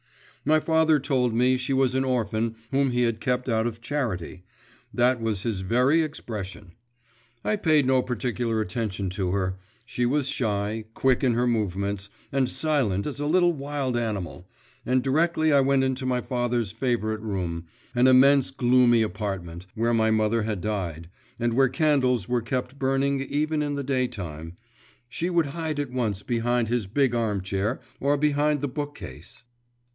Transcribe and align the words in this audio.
My 0.43 0.59
father 0.59 0.99
told 0.99 1.35
me 1.35 1.57
she 1.57 1.73
was 1.73 1.93
an 1.93 2.03
orphan 2.03 2.55
whom 2.71 2.89
he 2.89 3.03
had 3.03 3.21
kept 3.21 3.47
out 3.47 3.67
of 3.67 3.79
charity 3.81 4.43
that 4.91 5.21
was 5.21 5.43
his 5.43 5.59
very 5.59 6.01
expression. 6.01 6.71
I 7.45 7.55
paid 7.55 7.85
no 7.85 8.01
particular 8.01 8.59
attention 8.61 9.11
to 9.11 9.29
her; 9.33 9.59
she 9.85 10.07
was 10.07 10.27
shy, 10.27 10.85
quick 10.95 11.23
in 11.23 11.35
her 11.35 11.45
movements, 11.45 12.09
and 12.31 12.49
silent 12.49 13.05
as 13.05 13.19
a 13.19 13.27
little 13.27 13.53
wild 13.53 13.95
animal, 13.95 14.49
and 14.83 15.03
directly 15.03 15.53
I 15.53 15.61
went 15.61 15.83
into 15.83 16.07
my 16.07 16.21
father's 16.21 16.71
favourite 16.71 17.21
room 17.21 17.67
an 17.93 18.07
immense 18.07 18.49
gloomy 18.49 19.03
apartment, 19.03 19.67
where 19.75 19.93
my 19.93 20.09
mother 20.09 20.41
had 20.41 20.61
died, 20.61 21.11
and 21.37 21.53
where 21.53 21.69
candles 21.69 22.27
were 22.27 22.41
kept 22.41 22.79
burning 22.79 23.19
even 23.21 23.61
in 23.61 23.75
the 23.75 23.83
daytime 23.83 24.57
she 25.07 25.29
would 25.29 25.45
hide 25.53 25.79
at 25.79 25.91
once 25.91 26.23
behind 26.23 26.69
his 26.69 26.87
big 26.87 27.13
arm 27.13 27.41
chair, 27.41 27.79
or 27.99 28.17
behind 28.17 28.61
the 28.61 28.67
book 28.67 28.95
case. 28.95 29.43